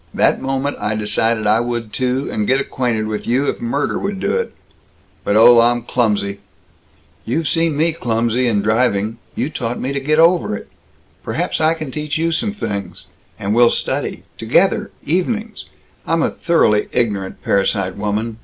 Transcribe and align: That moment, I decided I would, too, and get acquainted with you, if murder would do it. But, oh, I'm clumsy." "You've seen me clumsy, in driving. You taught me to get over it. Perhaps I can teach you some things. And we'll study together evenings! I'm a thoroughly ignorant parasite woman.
That 0.15 0.41
moment, 0.41 0.77
I 0.79 0.95
decided 0.95 1.45
I 1.45 1.59
would, 1.59 1.93
too, 1.93 2.27
and 2.31 2.47
get 2.47 2.59
acquainted 2.59 3.05
with 3.05 3.27
you, 3.27 3.45
if 3.47 3.61
murder 3.61 3.99
would 3.99 4.19
do 4.19 4.35
it. 4.35 4.51
But, 5.23 5.35
oh, 5.37 5.59
I'm 5.61 5.83
clumsy." 5.83 6.39
"You've 7.23 7.47
seen 7.47 7.77
me 7.77 7.93
clumsy, 7.93 8.47
in 8.47 8.63
driving. 8.63 9.19
You 9.35 9.51
taught 9.51 9.79
me 9.79 9.93
to 9.93 9.99
get 9.99 10.17
over 10.17 10.55
it. 10.55 10.69
Perhaps 11.21 11.61
I 11.61 11.75
can 11.75 11.91
teach 11.91 12.17
you 12.17 12.31
some 12.31 12.51
things. 12.51 13.05
And 13.37 13.53
we'll 13.53 13.69
study 13.69 14.23
together 14.39 14.89
evenings! 15.05 15.65
I'm 16.07 16.23
a 16.23 16.31
thoroughly 16.31 16.87
ignorant 16.91 17.43
parasite 17.43 17.95
woman. 17.95 18.39